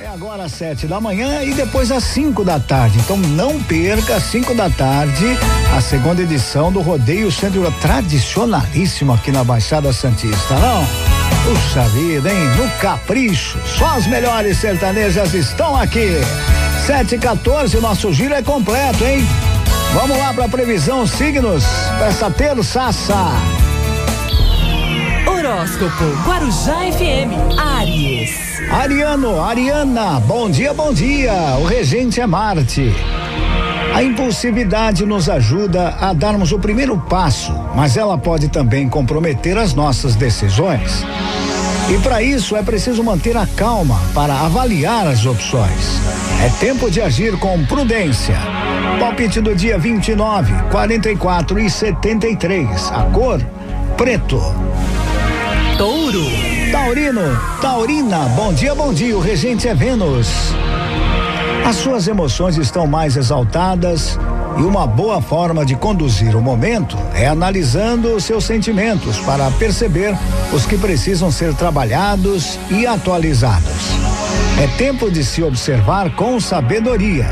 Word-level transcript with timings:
É 0.00 0.06
agora 0.06 0.44
às 0.44 0.52
sete 0.52 0.86
da 0.86 1.00
manhã 1.00 1.42
e 1.42 1.52
depois 1.52 1.90
às 1.90 2.04
cinco 2.04 2.44
da 2.44 2.60
tarde. 2.60 2.98
Então 3.00 3.16
não 3.16 3.60
perca 3.60 4.14
às 4.14 4.22
cinco 4.22 4.54
da 4.54 4.70
tarde 4.70 5.26
a 5.76 5.80
segunda 5.80 6.22
edição 6.22 6.70
do 6.70 6.80
Rodeio 6.80 7.32
Centro 7.32 7.68
tradicionalíssimo 7.80 9.12
aqui 9.12 9.32
na 9.32 9.42
Baixada 9.42 9.92
Santista, 9.92 10.54
não? 10.54 10.86
Puxa 11.44 11.82
vida, 11.88 12.32
hein? 12.32 12.44
No 12.56 12.70
Capricho. 12.78 13.58
Só 13.76 13.96
as 13.96 14.06
melhores 14.06 14.58
sertanejas 14.58 15.34
estão 15.34 15.74
aqui. 15.74 16.12
Sete 16.86 17.16
e 17.16 17.18
14, 17.18 17.76
o 17.76 17.80
nosso 17.80 18.12
giro 18.12 18.34
é 18.34 18.42
completo, 18.42 19.04
hein? 19.04 19.26
Vamos 19.92 20.16
lá 20.16 20.32
para 20.32 20.48
previsão 20.48 21.08
signos 21.08 21.64
para 21.98 22.06
essa 22.06 22.30
terça. 22.30 22.88
Horóscopo 25.48 26.04
Guarujá 26.26 26.76
FM 26.92 27.58
Aries. 27.58 28.60
Ariano, 28.70 29.42
Ariana, 29.42 30.20
bom 30.20 30.50
dia, 30.50 30.74
bom 30.74 30.92
dia. 30.92 31.32
O 31.58 31.64
regente 31.64 32.20
é 32.20 32.26
Marte. 32.26 32.94
A 33.94 34.02
impulsividade 34.02 35.06
nos 35.06 35.26
ajuda 35.30 35.96
a 35.98 36.12
darmos 36.12 36.52
o 36.52 36.58
primeiro 36.58 36.98
passo, 36.98 37.50
mas 37.74 37.96
ela 37.96 38.18
pode 38.18 38.48
também 38.48 38.90
comprometer 38.90 39.56
as 39.56 39.72
nossas 39.72 40.14
decisões. 40.14 41.02
E 41.88 41.96
para 42.02 42.22
isso 42.22 42.54
é 42.54 42.62
preciso 42.62 43.02
manter 43.02 43.34
a 43.34 43.46
calma 43.46 43.98
para 44.14 44.38
avaliar 44.40 45.06
as 45.06 45.24
opções. 45.24 45.98
É 46.44 46.50
tempo 46.60 46.90
de 46.90 47.00
agir 47.00 47.38
com 47.38 47.64
prudência. 47.64 48.36
Palpite 49.00 49.40
do 49.40 49.54
dia 49.54 49.78
29, 49.78 50.52
44 50.70 51.58
e 51.58 51.70
73. 51.70 52.92
A 52.92 53.04
cor 53.04 53.40
preto. 53.96 54.38
Touro. 55.78 56.24
Taurino, 56.72 57.22
Taurina, 57.62 58.18
bom 58.34 58.52
dia, 58.52 58.74
bom 58.74 58.92
dia. 58.92 59.16
O 59.16 59.20
regente 59.20 59.68
é 59.68 59.74
Vênus. 59.74 60.28
As 61.64 61.76
suas 61.76 62.08
emoções 62.08 62.56
estão 62.56 62.84
mais 62.84 63.16
exaltadas 63.16 64.18
e 64.58 64.62
uma 64.62 64.88
boa 64.88 65.22
forma 65.22 65.64
de 65.64 65.76
conduzir 65.76 66.34
o 66.34 66.42
momento 66.42 66.98
é 67.14 67.28
analisando 67.28 68.12
os 68.12 68.24
seus 68.24 68.42
sentimentos 68.42 69.20
para 69.20 69.48
perceber 69.52 70.18
os 70.52 70.66
que 70.66 70.76
precisam 70.76 71.30
ser 71.30 71.54
trabalhados 71.54 72.58
e 72.72 72.84
atualizados. 72.84 73.92
É 74.60 74.66
tempo 74.76 75.08
de 75.08 75.22
se 75.22 75.44
observar 75.44 76.10
com 76.16 76.40
sabedoria. 76.40 77.28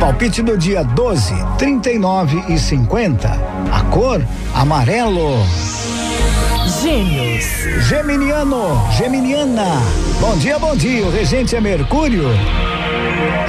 Palpite 0.00 0.42
do 0.42 0.58
dia 0.58 0.82
12, 0.82 1.34
39 1.56 2.52
e 2.52 2.58
50. 2.58 3.28
A 3.70 3.80
cor 3.82 4.20
amarelo. 4.54 5.36
Gêmeos. 6.82 7.44
Geminiano, 7.88 8.90
Geminiana. 8.92 9.82
Bom 10.18 10.34
dia, 10.38 10.58
bom 10.58 10.74
dia. 10.74 11.04
O 11.04 11.10
regente 11.10 11.54
é 11.54 11.60
Mercúrio. 11.60 12.24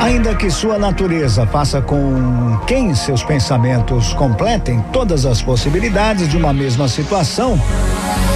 Ainda 0.01 0.35
que 0.35 0.49
sua 0.49 0.77
natureza 0.77 1.47
faça 1.47 1.81
com 1.81 2.59
quem 2.67 2.93
seus 2.93 3.23
pensamentos 3.23 4.13
completem 4.13 4.83
todas 4.91 5.25
as 5.25 5.41
possibilidades 5.41 6.27
de 6.27 6.35
uma 6.35 6.51
mesma 6.51 6.89
situação, 6.89 7.57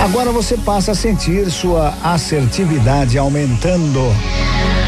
agora 0.02 0.32
você 0.32 0.56
passa 0.56 0.94
a 0.94 0.96
sentir 0.96 1.52
sua 1.52 1.94
assertividade 2.02 3.18
aumentando. 3.18 4.00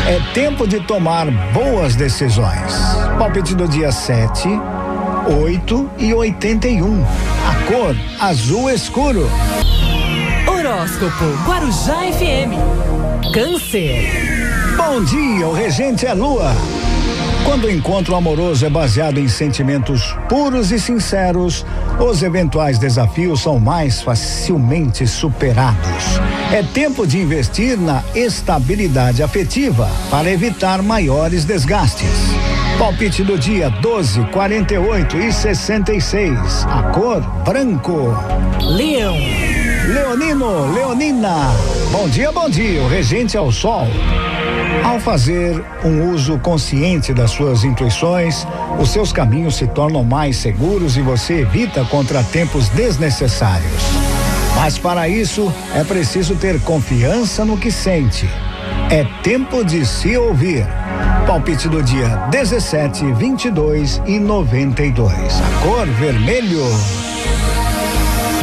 É 0.07 0.21
tempo 0.33 0.65
de 0.65 0.79
tomar 0.79 1.29
boas 1.51 1.97
decisões. 1.97 2.73
Palpite 3.19 3.53
do 3.53 3.67
dia 3.67 3.91
7, 3.91 4.47
8 5.43 5.89
e 5.97 6.13
81. 6.13 7.03
A 7.03 7.69
cor 7.69 7.95
azul 8.21 8.69
escuro. 8.69 9.29
Horóscopo 10.47 11.25
Guarujá 11.45 11.97
FM. 12.11 12.55
Câncer. 13.33 14.07
Bom 14.77 15.03
dia, 15.03 15.47
o 15.47 15.53
regente 15.53 16.05
é 16.05 16.13
Lua. 16.13 16.55
Quando 17.45 17.65
o 17.65 17.71
encontro 17.71 18.15
amoroso 18.15 18.65
é 18.65 18.69
baseado 18.69 19.19
em 19.19 19.27
sentimentos 19.27 20.15
puros 20.27 20.71
e 20.71 20.79
sinceros, 20.79 21.65
os 21.99 22.23
eventuais 22.23 22.79
desafios 22.79 23.41
são 23.41 23.59
mais 23.59 24.01
facilmente 24.01 25.05
superados. 25.05 26.19
É 26.51 26.63
tempo 26.63 27.05
de 27.05 27.19
investir 27.19 27.77
na 27.77 28.03
estabilidade 28.15 29.21
afetiva 29.21 29.89
para 30.09 30.31
evitar 30.31 30.81
maiores 30.81 31.45
desgastes. 31.45 32.09
Palpite 32.77 33.23
do 33.23 33.37
dia 33.37 33.69
12, 33.69 34.25
48 34.25 35.17
e 35.17 35.31
66. 35.31 36.65
A 36.69 36.83
cor 36.93 37.21
branco. 37.43 38.15
Leão. 38.61 39.15
Leonino, 39.87 40.73
Leonina. 40.73 41.53
Bom 41.93 42.09
dia, 42.09 42.29
bom 42.29 42.49
dia. 42.49 42.81
O 42.81 42.89
regente 42.89 43.37
é 43.37 43.41
o 43.41 43.53
sol. 43.53 43.87
Ao 44.83 44.99
fazer 44.99 45.63
um 45.81 46.11
uso 46.11 46.37
consciente 46.39 47.13
das 47.13 47.31
suas 47.31 47.63
intuições, 47.63 48.45
os 48.77 48.89
seus 48.89 49.13
caminhos 49.13 49.55
se 49.55 49.65
tornam 49.65 50.03
mais 50.03 50.35
seguros 50.35 50.97
e 50.97 51.01
você 51.01 51.35
evita 51.39 51.85
contratempos 51.85 52.67
desnecessários. 52.67 53.81
Mas 54.57 54.77
para 54.77 55.07
isso 55.07 55.53
é 55.73 55.85
preciso 55.85 56.35
ter 56.35 56.59
confiança 56.63 57.45
no 57.45 57.57
que 57.57 57.71
sente. 57.71 58.27
É 58.91 59.05
tempo 59.23 59.63
de 59.63 59.85
se 59.85 60.17
ouvir. 60.17 60.67
Palpite 61.25 61.69
do 61.69 61.81
dia 61.81 62.09
17, 62.29 63.13
22 63.13 64.01
e 64.05 64.19
92. 64.19 65.13
A 65.13 65.65
cor 65.65 65.87
vermelho. 65.87 66.65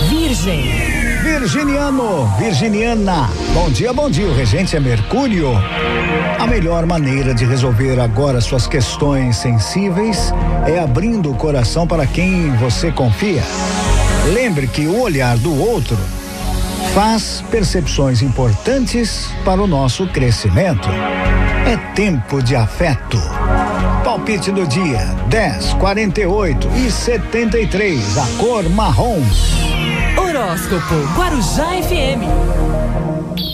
Virgem. 0.09 1.04
Virginiano, 1.39 2.33
Virginiana, 2.39 3.29
bom 3.53 3.69
dia, 3.69 3.93
bom 3.93 4.09
dia. 4.09 4.25
O 4.29 4.35
regente 4.35 4.77
é 4.77 4.81
Mercúrio. 4.81 5.51
A 6.39 6.47
melhor 6.47 6.87
maneira 6.87 7.35
de 7.35 7.45
resolver 7.45 7.99
agora 7.99 8.41
suas 8.41 8.69
questões 8.69 9.37
sensíveis 9.39 10.33
é 10.65 10.79
abrindo 10.79 11.33
o 11.33 11.35
coração 11.35 11.89
para 11.89 12.07
quem 12.07 12.53
você 12.53 12.93
confia. 12.93 13.43
Lembre 14.33 14.69
que 14.69 14.87
o 14.87 15.01
olhar 15.01 15.37
do 15.39 15.61
outro 15.61 15.99
faz 16.95 17.43
percepções 17.51 18.23
importantes 18.23 19.29
para 19.45 19.61
o 19.61 19.67
nosso 19.67 20.07
crescimento. 20.07 20.89
É 21.67 21.77
tempo 21.97 22.41
de 22.41 22.55
afeto. 22.55 23.21
Palpite 24.05 24.53
do 24.53 24.65
dia: 24.69 25.01
10, 25.29 25.75
48 25.75 26.69
e 26.87 26.91
73. 26.93 28.19
A 28.19 28.27
cor 28.39 28.69
marrom. 28.71 29.21
Horóscopo 30.17 30.95
Guarujá 31.17 31.67
FM. 31.83 32.23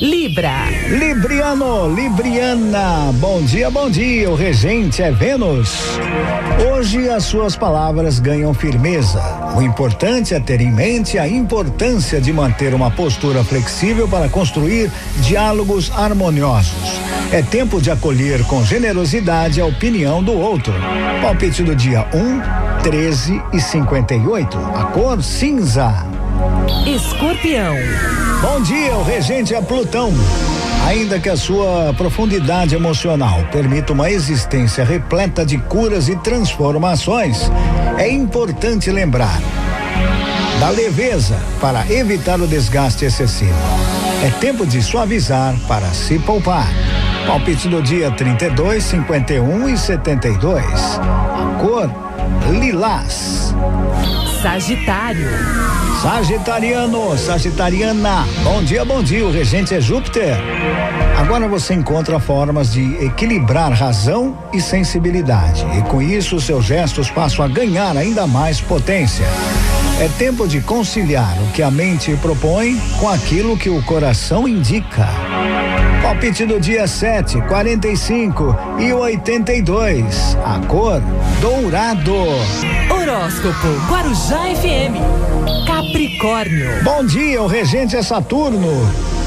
Libra. 0.00 0.64
Libriano, 0.88 1.94
Libriana, 1.94 3.12
bom 3.14 3.42
dia, 3.42 3.70
bom 3.70 3.90
dia. 3.90 4.30
O 4.30 4.34
regente 4.34 5.02
é 5.02 5.10
Vênus. 5.10 5.98
Hoje 6.70 7.08
as 7.08 7.24
suas 7.24 7.56
palavras 7.56 8.18
ganham 8.18 8.54
firmeza. 8.54 9.22
O 9.56 9.62
importante 9.62 10.34
é 10.34 10.40
ter 10.40 10.60
em 10.60 10.70
mente 10.70 11.18
a 11.18 11.28
importância 11.28 12.20
de 12.20 12.32
manter 12.32 12.74
uma 12.74 12.90
postura 12.90 13.44
flexível 13.44 14.08
para 14.08 14.28
construir 14.28 14.90
diálogos 15.18 15.90
harmoniosos. 15.94 17.00
É 17.32 17.42
tempo 17.42 17.80
de 17.80 17.90
acolher 17.90 18.44
com 18.46 18.64
generosidade 18.64 19.60
a 19.60 19.66
opinião 19.66 20.22
do 20.22 20.32
outro. 20.32 20.74
Palpite 21.22 21.62
do 21.62 21.74
dia 21.76 22.06
1, 22.14 22.82
13 22.82 23.42
e 23.52 23.60
58. 23.60 24.58
A 24.58 24.84
cor 24.84 25.22
cinza. 25.22 26.19
Escorpião. 26.86 27.74
Bom 28.40 28.62
dia, 28.62 28.96
o 28.96 29.02
regente 29.02 29.54
é 29.54 29.60
Plutão. 29.60 30.12
Ainda 30.86 31.20
que 31.20 31.28
a 31.28 31.36
sua 31.36 31.94
profundidade 31.96 32.74
emocional 32.74 33.44
permita 33.52 33.92
uma 33.92 34.10
existência 34.10 34.84
repleta 34.84 35.44
de 35.44 35.58
curas 35.58 36.08
e 36.08 36.16
transformações, 36.16 37.50
é 37.98 38.10
importante 38.10 38.90
lembrar 38.90 39.40
da 40.58 40.70
leveza 40.70 41.38
para 41.60 41.90
evitar 41.90 42.40
o 42.40 42.46
desgaste 42.46 43.04
excessivo. 43.04 43.54
É 44.22 44.30
tempo 44.40 44.66
de 44.66 44.82
suavizar 44.82 45.54
para 45.66 45.88
se 45.88 46.18
poupar. 46.18 46.68
Palpite 47.26 47.68
do 47.68 47.82
dia 47.82 48.10
32, 48.10 48.82
51 48.82 49.68
e 49.68 49.78
72. 49.78 50.64
A 50.64 51.58
cor 51.60 51.90
lilás. 52.50 53.54
Sagitário. 54.42 55.28
Sagitariano, 56.00 57.16
Sagitariana, 57.18 58.26
bom 58.42 58.62
dia, 58.62 58.84
bom 58.84 59.02
dia. 59.02 59.24
O 59.26 59.30
regente 59.30 59.74
é 59.74 59.80
Júpiter. 59.80 60.34
Agora 61.18 61.46
você 61.46 61.74
encontra 61.74 62.18
formas 62.18 62.72
de 62.72 63.04
equilibrar 63.04 63.70
razão 63.72 64.38
e 64.52 64.60
sensibilidade, 64.60 65.66
e 65.76 65.82
com 65.82 66.00
isso 66.00 66.40
seus 66.40 66.64
gestos 66.64 67.10
passam 67.10 67.44
a 67.44 67.48
ganhar 67.48 67.96
ainda 67.96 68.26
mais 68.26 68.60
potência. 68.60 69.26
É 70.00 70.08
tempo 70.18 70.48
de 70.48 70.62
conciliar 70.62 71.36
o 71.42 71.52
que 71.52 71.62
a 71.62 71.70
mente 71.70 72.16
propõe 72.16 72.80
com 72.98 73.06
aquilo 73.06 73.58
que 73.58 73.68
o 73.68 73.82
coração 73.82 74.48
indica. 74.48 75.06
Palpite 76.10 76.44
do 76.44 76.58
dia 76.58 76.88
7, 76.88 77.40
45 77.42 78.56
e 78.80 78.92
82. 78.92 80.36
A 80.44 80.58
cor 80.66 81.00
dourado. 81.40 82.12
Horóscopo 82.90 83.68
Guarujá 83.88 84.40
FM. 84.56 84.98
Capricórnio. 85.68 86.82
Bom 86.82 87.06
dia, 87.06 87.40
o 87.40 87.46
regente 87.46 87.94
é 87.94 88.02
Saturno. 88.02 89.19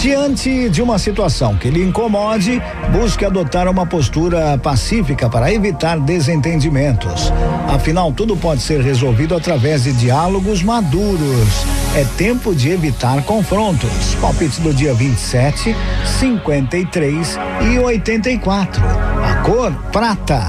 Diante 0.00 0.68
de 0.68 0.82
uma 0.82 0.98
situação 0.98 1.56
que 1.56 1.70
lhe 1.70 1.82
incomode, 1.82 2.62
busque 2.92 3.24
adotar 3.24 3.68
uma 3.68 3.86
postura 3.86 4.58
pacífica 4.58 5.28
para 5.28 5.52
evitar 5.52 5.98
desentendimentos. 5.98 7.32
Afinal, 7.68 8.12
tudo 8.12 8.36
pode 8.36 8.60
ser 8.60 8.80
resolvido 8.80 9.34
através 9.34 9.84
de 9.84 9.92
diálogos 9.92 10.62
maduros. 10.62 11.48
É 11.96 12.04
tempo 12.16 12.54
de 12.54 12.70
evitar 12.70 13.22
confrontos. 13.24 14.14
Palpite 14.20 14.60
do 14.60 14.72
dia 14.72 14.92
27, 14.92 15.74
53 16.20 17.38
e 17.72 17.78
84. 17.78 18.82
A 19.24 19.34
cor 19.36 19.72
prata. 19.90 20.42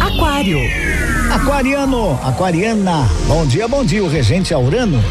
Aquário. 0.00 0.58
Aquariano, 1.30 2.18
aquariana. 2.24 3.06
Bom 3.26 3.46
dia, 3.46 3.68
bom 3.68 3.84
dia. 3.84 4.02
O 4.02 4.08
regente 4.08 4.54
Aurano 4.54 5.02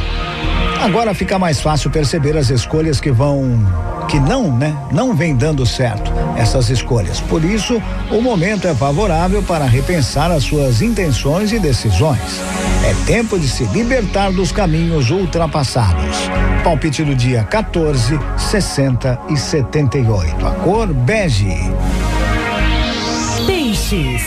Agora 0.82 1.14
fica 1.14 1.40
mais 1.40 1.60
fácil 1.60 1.90
perceber 1.90 2.38
as 2.38 2.50
escolhas 2.50 3.00
que 3.00 3.12
vão 3.12 3.66
que 4.08 4.20
não, 4.20 4.56
né? 4.56 4.74
Não 4.92 5.14
vem 5.14 5.36
dando 5.36 5.66
certo 5.66 6.12
essas 6.38 6.70
escolhas. 6.70 7.20
Por 7.20 7.44
isso, 7.44 7.82
o 8.10 8.22
momento 8.22 8.68
é 8.68 8.74
favorável 8.74 9.44
para 9.44 9.66
repensar 9.66 10.32
as 10.32 10.44
suas 10.44 10.82
intenções 10.82 11.52
e 11.52 11.60
decisões. 11.60 12.42
É 12.86 12.94
tempo 13.06 13.38
de 13.38 13.50
se 13.50 13.66
libertar 13.66 14.32
dos 14.32 14.52
caminhos 14.52 15.10
ultrapassados. 15.10 16.30
Palpite 16.64 17.04
do 17.04 17.16
dia 17.16 17.44
14, 17.44 18.18
60 18.38 19.20
e 19.30 19.38
78. 19.38 20.46
A 20.46 20.52
cor 20.52 20.88
bege. 20.94 21.58
Peixes. 23.46 24.22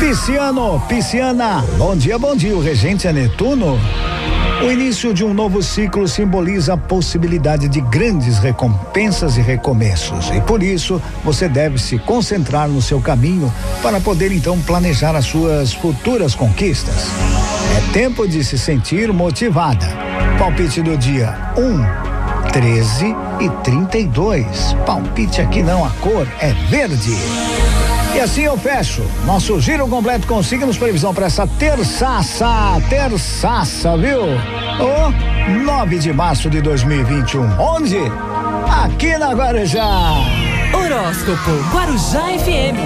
Pisciano, 0.00 0.80
pisciana. 0.88 1.64
Bom 1.78 1.96
dia, 1.96 2.18
bom 2.18 2.34
dia. 2.34 2.56
O 2.56 2.60
regente 2.60 3.06
é 3.06 3.12
Netuno. 3.12 3.78
O 4.64 4.70
início 4.70 5.12
de 5.12 5.24
um 5.24 5.34
novo 5.34 5.60
ciclo 5.60 6.06
simboliza 6.06 6.74
a 6.74 6.76
possibilidade 6.76 7.68
de 7.68 7.80
grandes 7.80 8.38
recompensas 8.38 9.36
e 9.36 9.40
recomeços. 9.40 10.30
E 10.30 10.40
por 10.40 10.62
isso, 10.62 11.02
você 11.24 11.48
deve 11.48 11.78
se 11.78 11.98
concentrar 11.98 12.68
no 12.68 12.80
seu 12.80 13.00
caminho 13.00 13.52
para 13.82 14.00
poder 14.00 14.30
então 14.30 14.60
planejar 14.62 15.16
as 15.16 15.24
suas 15.24 15.72
futuras 15.72 16.36
conquistas. 16.36 17.08
É 17.76 17.92
tempo 17.92 18.26
de 18.28 18.44
se 18.44 18.56
sentir 18.56 19.12
motivada. 19.12 19.86
Palpite 20.38 20.80
do 20.80 20.96
dia 20.96 21.52
1. 21.56 21.60
Um, 21.60 22.12
13 22.52 23.16
e 23.40 23.48
32. 23.64 24.76
Palpite 24.86 25.40
aqui 25.40 25.62
não, 25.62 25.84
a 25.84 25.90
cor 25.90 26.28
é 26.38 26.52
verde. 26.68 27.16
E 28.14 28.20
assim 28.20 28.42
eu 28.42 28.58
fecho 28.58 29.02
nosso 29.24 29.58
giro 29.58 29.88
completo 29.88 30.26
com 30.26 30.42
signos 30.42 30.76
previsão 30.76 31.14
para 31.14 31.26
essa 31.26 31.46
terçaça, 31.46 32.46
terçaça, 32.88 33.96
viu? 33.96 34.22
O 34.22 35.64
9 35.64 35.98
de 35.98 36.12
março 36.12 36.50
de 36.50 36.60
2021. 36.60 37.58
Onde? 37.58 37.98
Aqui 38.84 39.16
na 39.16 39.32
Guarujá. 39.32 40.12
Horóscopo 40.74 41.50
Guarujá 41.72 42.24
FM. 42.38 42.76